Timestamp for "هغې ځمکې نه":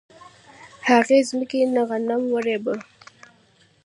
0.89-1.81